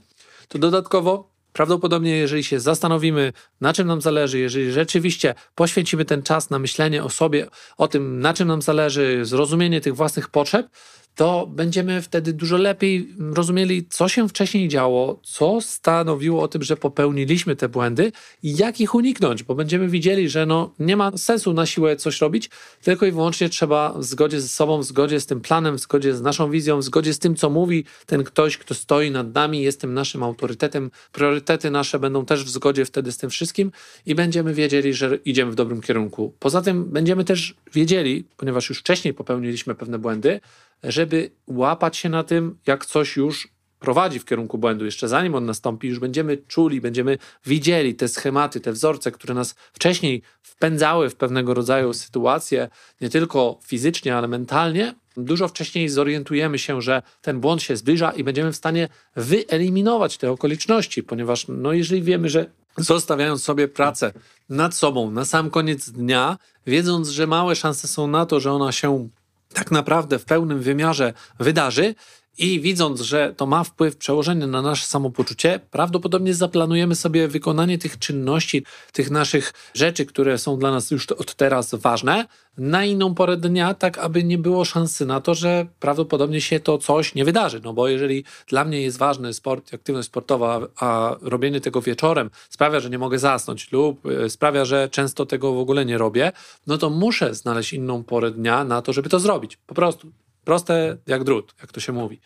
to 0.48 0.58
dodatkowo 0.58 1.36
prawdopodobnie, 1.52 2.16
jeżeli 2.16 2.44
się 2.44 2.60
zastanowimy, 2.60 3.32
na 3.60 3.72
czym 3.72 3.86
nam 3.86 4.00
zależy, 4.00 4.38
jeżeli 4.38 4.72
rzeczywiście 4.72 5.34
poświęcimy 5.54 6.04
ten 6.04 6.22
czas 6.22 6.50
na 6.50 6.58
myślenie 6.58 7.04
o 7.04 7.10
sobie, 7.10 7.46
o 7.76 7.88
tym, 7.88 8.20
na 8.20 8.34
czym 8.34 8.48
nam 8.48 8.62
zależy, 8.62 9.24
zrozumienie 9.24 9.80
tych 9.80 9.96
własnych 9.96 10.28
potrzeb, 10.28 10.66
to 11.16 11.46
będziemy 11.46 12.02
wtedy 12.02 12.32
dużo 12.32 12.56
lepiej 12.56 13.14
rozumieli, 13.18 13.86
co 13.88 14.08
się 14.08 14.28
wcześniej 14.28 14.68
działo, 14.68 15.20
co 15.22 15.60
stanowiło 15.60 16.42
o 16.42 16.48
tym, 16.48 16.62
że 16.62 16.76
popełniliśmy 16.76 17.56
te 17.56 17.68
błędy 17.68 18.12
i 18.42 18.56
jak 18.56 18.80
ich 18.80 18.94
uniknąć, 18.94 19.42
bo 19.42 19.54
będziemy 19.54 19.88
widzieli, 19.88 20.28
że 20.28 20.46
no, 20.46 20.74
nie 20.78 20.96
ma 20.96 21.16
sensu 21.16 21.52
na 21.52 21.66
siłę 21.66 21.96
coś 21.96 22.20
robić, 22.20 22.50
tylko 22.82 23.06
i 23.06 23.12
wyłącznie 23.12 23.48
trzeba 23.48 23.92
w 23.98 24.04
zgodzie 24.04 24.40
ze 24.40 24.48
sobą, 24.48 24.78
w 24.78 24.84
zgodzie 24.84 25.20
z 25.20 25.26
tym 25.26 25.40
planem, 25.40 25.76
w 25.76 25.80
zgodzie 25.80 26.14
z 26.14 26.22
naszą 26.22 26.50
wizją, 26.50 26.78
w 26.78 26.84
zgodzie 26.84 27.14
z 27.14 27.18
tym, 27.18 27.36
co 27.36 27.50
mówi 27.50 27.84
ten 28.06 28.24
ktoś, 28.24 28.58
kto 28.58 28.74
stoi 28.74 29.10
nad 29.10 29.34
nami, 29.34 29.62
jest 29.62 29.80
tym 29.80 29.94
naszym 29.94 30.22
autorytetem. 30.22 30.90
Priorytety 31.12 31.70
nasze 31.70 31.98
będą 31.98 32.24
też 32.24 32.44
w 32.44 32.48
zgodzie 32.48 32.84
wtedy 32.84 33.12
z 33.12 33.18
tym 33.18 33.30
wszystkim 33.30 33.72
i 34.06 34.14
będziemy 34.14 34.54
wiedzieli, 34.54 34.94
że 34.94 35.16
idziemy 35.24 35.52
w 35.52 35.54
dobrym 35.54 35.80
kierunku. 35.80 36.34
Poza 36.38 36.62
tym 36.62 36.84
będziemy 36.84 37.24
też 37.24 37.54
wiedzieli, 37.72 38.24
ponieważ 38.36 38.68
już 38.68 38.78
wcześniej 38.78 39.14
popełniliśmy 39.14 39.74
pewne 39.74 39.98
błędy, 39.98 40.40
żeby 40.82 41.30
łapać 41.46 41.96
się 41.96 42.08
na 42.08 42.24
tym, 42.24 42.58
jak 42.66 42.86
coś 42.86 43.16
już 43.16 43.56
prowadzi 43.78 44.18
w 44.18 44.24
kierunku 44.24 44.58
błędu, 44.58 44.84
jeszcze 44.84 45.08
zanim 45.08 45.34
on 45.34 45.46
nastąpi, 45.46 45.88
już 45.88 45.98
będziemy 45.98 46.36
czuli, 46.36 46.80
będziemy 46.80 47.18
widzieli 47.46 47.94
te 47.94 48.08
schematy, 48.08 48.60
te 48.60 48.72
wzorce, 48.72 49.12
które 49.12 49.34
nas 49.34 49.54
wcześniej 49.72 50.22
wpędzały 50.42 51.10
w 51.10 51.16
pewnego 51.16 51.54
rodzaju 51.54 51.92
sytuacje, 51.92 52.68
nie 53.00 53.10
tylko 53.10 53.58
fizycznie, 53.66 54.16
ale 54.16 54.28
mentalnie. 54.28 54.94
Dużo 55.16 55.48
wcześniej 55.48 55.88
zorientujemy 55.88 56.58
się, 56.58 56.82
że 56.82 57.02
ten 57.20 57.40
błąd 57.40 57.62
się 57.62 57.76
zbliża 57.76 58.10
i 58.10 58.24
będziemy 58.24 58.52
w 58.52 58.56
stanie 58.56 58.88
wyeliminować 59.16 60.18
te 60.18 60.30
okoliczności, 60.30 61.02
ponieważ 61.02 61.46
no, 61.48 61.72
jeżeli 61.72 62.02
wiemy, 62.02 62.28
że 62.28 62.46
zostawiając 62.76 63.44
sobie 63.44 63.68
pracę 63.68 64.12
nad 64.48 64.74
sobą 64.74 65.10
na 65.10 65.24
sam 65.24 65.50
koniec 65.50 65.90
dnia, 65.90 66.38
wiedząc, 66.66 67.08
że 67.08 67.26
małe 67.26 67.56
szanse 67.56 67.88
są 67.88 68.06
na 68.06 68.26
to, 68.26 68.40
że 68.40 68.52
ona 68.52 68.72
się 68.72 69.08
tak 69.56 69.70
naprawdę 69.70 70.18
w 70.18 70.24
pełnym 70.24 70.60
wymiarze 70.60 71.12
wydarzy, 71.38 71.94
i 72.38 72.60
widząc, 72.60 73.00
że 73.00 73.34
to 73.36 73.46
ma 73.46 73.64
wpływ, 73.64 73.96
przełożenie 73.96 74.46
na 74.46 74.62
nasze 74.62 74.86
samopoczucie, 74.86 75.60
prawdopodobnie 75.70 76.34
zaplanujemy 76.34 76.94
sobie 76.94 77.28
wykonanie 77.28 77.78
tych 77.78 77.98
czynności, 77.98 78.64
tych 78.92 79.10
naszych 79.10 79.52
rzeczy, 79.74 80.06
które 80.06 80.38
są 80.38 80.58
dla 80.58 80.70
nas 80.70 80.90
już 80.90 81.06
od 81.06 81.34
teraz 81.34 81.74
ważne, 81.74 82.26
na 82.58 82.84
inną 82.84 83.14
porę 83.14 83.36
dnia, 83.36 83.74
tak 83.74 83.98
aby 83.98 84.24
nie 84.24 84.38
było 84.38 84.64
szansy 84.64 85.06
na 85.06 85.20
to, 85.20 85.34
że 85.34 85.66
prawdopodobnie 85.80 86.40
się 86.40 86.60
to 86.60 86.78
coś 86.78 87.14
nie 87.14 87.24
wydarzy. 87.24 87.60
No 87.64 87.72
bo 87.72 87.88
jeżeli 87.88 88.24
dla 88.48 88.64
mnie 88.64 88.82
jest 88.82 88.98
ważny 88.98 89.32
sport, 89.32 89.74
aktywność 89.74 90.08
sportowa, 90.08 90.60
a 90.76 91.16
robienie 91.20 91.60
tego 91.60 91.80
wieczorem 91.82 92.30
sprawia, 92.50 92.80
że 92.80 92.90
nie 92.90 92.98
mogę 92.98 93.18
zasnąć 93.18 93.72
lub 93.72 94.06
e, 94.06 94.30
sprawia, 94.30 94.64
że 94.64 94.88
często 94.88 95.26
tego 95.26 95.52
w 95.52 95.58
ogóle 95.58 95.84
nie 95.84 95.98
robię, 95.98 96.32
no 96.66 96.78
to 96.78 96.90
muszę 96.90 97.34
znaleźć 97.34 97.72
inną 97.72 98.04
porę 98.04 98.30
dnia 98.30 98.64
na 98.64 98.82
to, 98.82 98.92
żeby 98.92 99.08
to 99.08 99.20
zrobić. 99.20 99.58
Po 99.66 99.74
prostu. 99.74 100.12
Proste 100.46 100.96
jak 101.06 101.24
drut, 101.24 101.54
jak 101.60 101.72
to 101.72 101.80
się 101.80 101.92
mówi. 101.92 102.20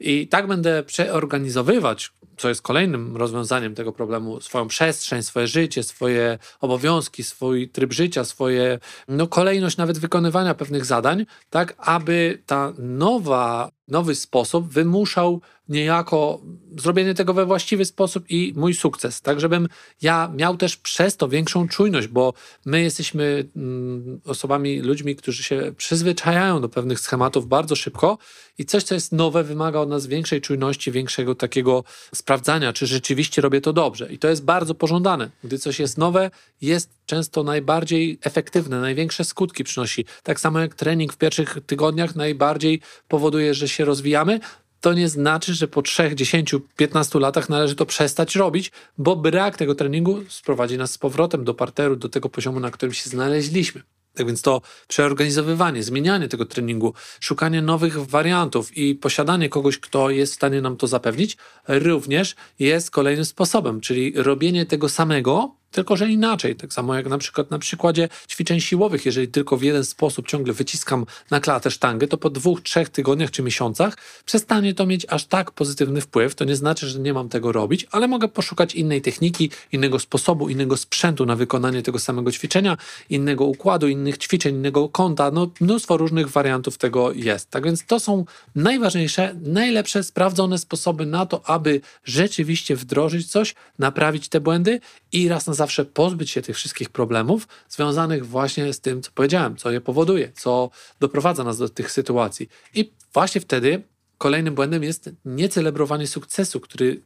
I 0.00 0.28
tak 0.28 0.46
będę 0.46 0.82
przeorganizowywać, 0.82 2.12
co 2.42 2.48
jest 2.48 2.62
kolejnym 2.62 3.16
rozwiązaniem 3.16 3.74
tego 3.74 3.92
problemu, 3.92 4.40
swoją 4.40 4.68
przestrzeń, 4.68 5.22
swoje 5.22 5.46
życie, 5.46 5.82
swoje 5.82 6.38
obowiązki, 6.60 7.24
swój 7.24 7.68
tryb 7.68 7.92
życia, 7.92 8.24
swoje 8.24 8.78
no, 9.08 9.26
kolejność 9.26 9.76
nawet 9.76 9.98
wykonywania 9.98 10.54
pewnych 10.54 10.84
zadań, 10.84 11.26
tak 11.50 11.74
aby 11.78 12.42
ta 12.46 12.72
nowa 12.78 13.70
nowy 13.88 14.14
sposób 14.14 14.68
wymuszał 14.68 15.40
niejako 15.68 16.40
zrobienie 16.78 17.14
tego 17.14 17.34
we 17.34 17.46
właściwy 17.46 17.84
sposób 17.84 18.24
i 18.30 18.52
mój 18.56 18.74
sukces. 18.74 19.20
Tak, 19.20 19.40
żebym 19.40 19.68
ja 20.02 20.32
miał 20.36 20.56
też 20.56 20.76
przez 20.76 21.16
to 21.16 21.28
większą 21.28 21.68
czujność, 21.68 22.06
bo 22.06 22.34
my 22.64 22.82
jesteśmy 22.82 23.48
mm, 23.56 24.20
osobami, 24.24 24.80
ludźmi, 24.80 25.16
którzy 25.16 25.42
się 25.42 25.72
przyzwyczajają 25.76 26.60
do 26.60 26.68
pewnych 26.68 27.00
schematów 27.00 27.48
bardzo 27.48 27.76
szybko 27.76 28.18
i 28.58 28.64
coś, 28.64 28.82
co 28.82 28.94
jest 28.94 29.12
nowe, 29.12 29.44
wymaga 29.44 29.78
od 29.78 29.88
nas 29.88 30.06
większej 30.06 30.40
czujności, 30.40 30.92
większego 30.92 31.34
takiego 31.34 31.84
sprawdzania, 32.32 32.72
czy 32.72 32.86
rzeczywiście 32.86 33.42
robię 33.42 33.60
to 33.60 33.72
dobrze. 33.72 34.12
I 34.12 34.18
to 34.18 34.28
jest 34.28 34.44
bardzo 34.44 34.74
pożądane. 34.74 35.30
Gdy 35.44 35.58
coś 35.58 35.80
jest 35.80 35.98
nowe, 35.98 36.30
jest 36.60 36.90
często 37.06 37.42
najbardziej 37.42 38.18
efektywne, 38.22 38.80
największe 38.80 39.24
skutki 39.24 39.64
przynosi. 39.64 40.04
Tak 40.22 40.40
samo 40.40 40.60
jak 40.60 40.74
trening 40.74 41.12
w 41.12 41.16
pierwszych 41.16 41.58
tygodniach 41.66 42.16
najbardziej 42.16 42.80
powoduje, 43.08 43.54
że 43.54 43.68
się 43.68 43.84
rozwijamy, 43.84 44.40
to 44.80 44.92
nie 44.92 45.08
znaczy, 45.08 45.54
że 45.54 45.68
po 45.68 45.82
3, 45.82 46.14
10, 46.14 46.54
15 46.76 47.18
latach 47.18 47.48
należy 47.48 47.74
to 47.74 47.86
przestać 47.86 48.36
robić, 48.36 48.72
bo 48.98 49.16
brak 49.16 49.56
tego 49.56 49.74
treningu 49.74 50.22
sprowadzi 50.28 50.78
nas 50.78 50.90
z 50.92 50.98
powrotem 50.98 51.44
do 51.44 51.54
parteru, 51.54 51.96
do 51.96 52.08
tego 52.08 52.28
poziomu, 52.28 52.60
na 52.60 52.70
którym 52.70 52.92
się 52.92 53.10
znaleźliśmy. 53.10 53.82
Tak 54.14 54.26
więc 54.26 54.42
to 54.42 54.60
przeorganizowywanie, 54.88 55.82
zmienianie 55.82 56.28
tego 56.28 56.46
treningu, 56.46 56.94
szukanie 57.20 57.62
nowych 57.62 58.06
wariantów 58.06 58.76
i 58.76 58.94
posiadanie 58.94 59.48
kogoś, 59.48 59.78
kto 59.78 60.10
jest 60.10 60.32
w 60.32 60.36
stanie 60.36 60.60
nam 60.60 60.76
to 60.76 60.86
zapewnić, 60.86 61.36
również 61.68 62.34
jest 62.58 62.90
kolejnym 62.90 63.24
sposobem, 63.24 63.80
czyli 63.80 64.12
robienie 64.16 64.66
tego 64.66 64.88
samego, 64.88 65.61
tylko 65.72 65.96
że 65.96 66.08
inaczej. 66.08 66.56
Tak 66.56 66.72
samo 66.72 66.94
jak 66.94 67.06
na 67.06 67.18
przykład 67.18 67.50
na 67.50 67.58
przykładzie 67.58 68.08
ćwiczeń 68.28 68.60
siłowych, 68.60 69.06
jeżeli 69.06 69.28
tylko 69.28 69.56
w 69.56 69.62
jeden 69.62 69.84
sposób 69.84 70.28
ciągle 70.28 70.52
wyciskam 70.52 71.06
na 71.30 71.40
klatę 71.40 71.70
sztangę, 71.70 72.08
to 72.08 72.16
po 72.18 72.30
dwóch, 72.30 72.60
trzech 72.60 72.88
tygodniach 72.88 73.30
czy 73.30 73.42
miesiącach 73.42 73.96
przestanie 74.26 74.74
to 74.74 74.86
mieć 74.86 75.06
aż 75.08 75.24
tak 75.24 75.50
pozytywny 75.50 76.00
wpływ. 76.00 76.34
To 76.34 76.44
nie 76.44 76.56
znaczy, 76.56 76.88
że 76.88 76.98
nie 76.98 77.14
mam 77.14 77.28
tego 77.28 77.52
robić, 77.52 77.86
ale 77.90 78.08
mogę 78.08 78.28
poszukać 78.28 78.74
innej 78.74 79.02
techniki, 79.02 79.50
innego 79.72 79.98
sposobu, 79.98 80.48
innego 80.48 80.76
sprzętu 80.76 81.26
na 81.26 81.36
wykonanie 81.36 81.82
tego 81.82 81.98
samego 81.98 82.32
ćwiczenia, 82.32 82.76
innego 83.10 83.44
układu, 83.44 83.88
innych 83.88 84.18
ćwiczeń, 84.18 84.54
innego 84.54 84.88
kąta. 84.88 85.30
No, 85.30 85.50
mnóstwo 85.60 85.96
różnych 85.96 86.28
wariantów 86.28 86.78
tego 86.78 87.12
jest. 87.12 87.50
Tak 87.50 87.64
więc 87.64 87.86
to 87.86 88.00
są 88.00 88.24
najważniejsze, 88.54 89.34
najlepsze, 89.42 90.02
sprawdzone 90.02 90.58
sposoby 90.58 91.06
na 91.06 91.26
to, 91.26 91.48
aby 91.48 91.80
rzeczywiście 92.04 92.76
wdrożyć 92.76 93.30
coś, 93.30 93.54
naprawić 93.78 94.28
te 94.28 94.40
błędy 94.40 94.80
i 95.12 95.28
raz 95.28 95.46
na 95.46 95.54
zawsze 95.62 95.84
pozbyć 95.84 96.30
się 96.30 96.42
tych 96.42 96.56
wszystkich 96.56 96.90
problemów 96.90 97.48
związanych 97.68 98.26
właśnie 98.26 98.72
z 98.72 98.80
tym, 98.80 99.02
co 99.02 99.10
powiedziałem, 99.14 99.56
co 99.56 99.70
je 99.70 99.80
powoduje, 99.80 100.32
co 100.34 100.70
doprowadza 101.00 101.44
nas 101.44 101.58
do 101.58 101.68
tych 101.68 101.92
sytuacji. 101.92 102.48
I 102.74 102.92
właśnie 103.14 103.40
wtedy 103.40 103.82
kolejnym 104.18 104.54
błędem 104.54 104.82
jest 104.82 105.10
niecelebrowanie 105.24 106.06
sukcesu, 106.06 106.60
który 106.60 107.02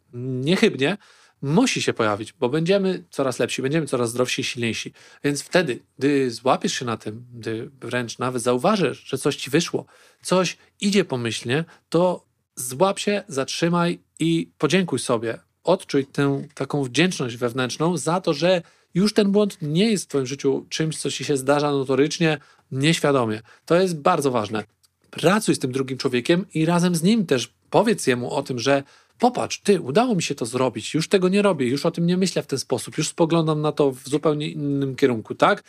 niechybnie 0.48 0.96
musi 1.42 1.82
się 1.82 1.92
pojawić, 1.92 2.32
bo 2.32 2.48
będziemy 2.48 3.04
coraz 3.10 3.38
lepsi, 3.38 3.62
będziemy 3.62 3.86
coraz 3.86 4.10
zdrowsi 4.10 4.40
i 4.40 4.44
silniejsi. 4.44 4.92
Więc 5.24 5.42
wtedy, 5.42 5.78
gdy 5.98 6.30
złapiesz 6.30 6.72
się 6.72 6.84
na 6.84 6.96
tym, 6.96 7.24
gdy 7.34 7.70
wręcz 7.80 8.18
nawet 8.18 8.42
zauważysz, 8.42 9.04
że 9.04 9.18
coś 9.18 9.36
ci 9.36 9.50
wyszło, 9.50 9.86
coś 10.22 10.56
idzie 10.80 11.04
pomyślnie, 11.04 11.64
to 11.88 12.26
złap 12.54 12.98
się, 12.98 13.22
zatrzymaj 13.28 13.98
i 14.18 14.50
podziękuj 14.58 14.98
sobie 14.98 15.45
odczuj 15.66 16.06
tę 16.06 16.42
taką 16.54 16.82
wdzięczność 16.82 17.36
wewnętrzną 17.36 17.96
za 17.96 18.20
to, 18.20 18.34
że 18.34 18.62
już 18.94 19.14
ten 19.14 19.32
błąd 19.32 19.58
nie 19.62 19.90
jest 19.90 20.04
w 20.04 20.08
Twoim 20.08 20.26
życiu 20.26 20.66
czymś, 20.68 20.98
co 20.98 21.10
ci 21.10 21.24
się 21.24 21.36
zdarza 21.36 21.70
notorycznie, 21.70 22.38
nieświadomie. 22.72 23.42
To 23.66 23.80
jest 23.80 23.98
bardzo 23.98 24.30
ważne. 24.30 24.64
Pracuj 25.10 25.54
z 25.54 25.58
tym 25.58 25.72
drugim 25.72 25.98
człowiekiem 25.98 26.46
i 26.54 26.66
razem 26.66 26.94
z 26.94 27.02
nim 27.02 27.26
też 27.26 27.52
powiedz 27.70 28.06
jemu 28.06 28.30
o 28.30 28.42
tym, 28.42 28.58
że 28.58 28.82
popatrz, 29.18 29.60
ty, 29.60 29.80
udało 29.80 30.14
mi 30.14 30.22
się 30.22 30.34
to 30.34 30.46
zrobić, 30.46 30.94
już 30.94 31.08
tego 31.08 31.28
nie 31.28 31.42
robię, 31.42 31.66
już 31.66 31.86
o 31.86 31.90
tym 31.90 32.06
nie 32.06 32.16
myślę 32.16 32.42
w 32.42 32.46
ten 32.46 32.58
sposób, 32.58 32.98
już 32.98 33.08
spoglądam 33.08 33.60
na 33.60 33.72
to 33.72 33.92
w 33.92 34.08
zupełnie 34.08 34.48
innym 34.48 34.96
kierunku, 34.96 35.34
tak? 35.34 35.62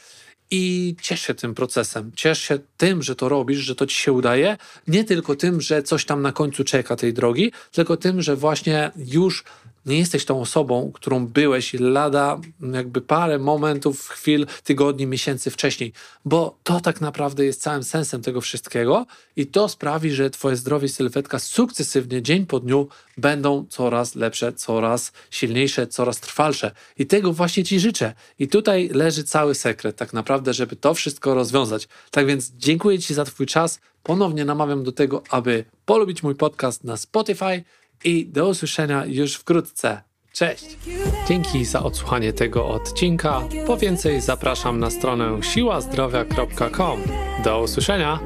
I 0.51 0.95
ciesz 1.01 1.21
się 1.21 1.33
tym 1.33 1.55
procesem, 1.55 2.11
ciesz 2.15 2.41
się 2.41 2.59
tym, 2.77 3.03
że 3.03 3.15
to 3.15 3.29
robisz, 3.29 3.57
że 3.57 3.75
to 3.75 3.85
ci 3.85 3.95
się 3.95 4.13
udaje, 4.13 4.57
nie 4.87 5.03
tylko 5.03 5.35
tym, 5.35 5.61
że 5.61 5.83
coś 5.83 6.05
tam 6.05 6.21
na 6.21 6.31
końcu 6.31 6.63
czeka 6.63 6.95
tej 6.95 7.13
drogi, 7.13 7.51
tylko 7.71 7.97
tym, 7.97 8.21
że 8.21 8.35
właśnie 8.35 8.91
już 8.97 9.43
nie 9.87 9.97
jesteś 9.97 10.25
tą 10.25 10.41
osobą, 10.41 10.91
którą 10.93 11.27
byłeś 11.27 11.73
lada 11.73 12.39
jakby 12.73 13.01
parę 13.01 13.39
momentów, 13.39 14.07
chwil, 14.07 14.47
tygodni, 14.63 15.07
miesięcy 15.07 15.51
wcześniej, 15.51 15.93
bo 16.25 16.57
to 16.63 16.79
tak 16.79 17.01
naprawdę 17.01 17.45
jest 17.45 17.61
całym 17.61 17.83
sensem 17.83 18.21
tego 18.21 18.41
wszystkiego 18.41 19.05
i 19.35 19.47
to 19.47 19.69
sprawi, 19.69 20.11
że 20.11 20.29
twoje 20.29 20.55
zdrowie 20.55 20.85
i 20.85 20.89
sylwetka 20.89 21.39
sukcesywnie, 21.39 22.21
dzień 22.21 22.45
po 22.45 22.59
dniu 22.59 22.87
będą 23.17 23.65
coraz 23.69 24.15
lepsze, 24.15 24.53
coraz 24.53 25.11
silniejsze, 25.31 25.87
coraz 25.87 26.19
trwalsze 26.19 26.71
i 26.97 27.05
tego 27.05 27.33
właśnie 27.33 27.63
ci 27.63 27.79
życzę. 27.79 28.13
I 28.39 28.47
tutaj 28.47 28.89
leży 28.93 29.23
cały 29.23 29.55
sekret 29.55 29.95
tak 29.95 30.13
naprawdę, 30.13 30.53
żeby 30.53 30.75
to 30.75 30.93
wszystko 30.93 31.33
rozwiązać. 31.33 31.87
Tak 32.11 32.25
więc 32.25 32.51
dziękuję 32.57 32.99
ci 32.99 33.13
za 33.13 33.25
twój 33.25 33.45
czas. 33.45 33.79
Ponownie 34.03 34.45
namawiam 34.45 34.83
do 34.83 34.91
tego, 34.91 35.23
aby 35.29 35.65
polubić 35.85 36.23
mój 36.23 36.35
podcast 36.35 36.83
na 36.83 36.97
Spotify 36.97 37.63
i 38.03 38.25
do 38.25 38.47
usłyszenia 38.47 39.05
już 39.05 39.35
wkrótce. 39.35 40.01
Cześć! 40.33 40.77
Dzięki 41.27 41.65
za 41.65 41.83
odsłuchanie 41.83 42.33
tego 42.33 42.67
odcinka. 42.67 43.41
Po 43.67 43.77
więcej 43.77 44.21
zapraszam 44.21 44.79
na 44.79 44.89
stronę 44.89 45.43
siłazdrowia.com. 45.43 47.01
Do 47.43 47.61
usłyszenia! 47.61 48.19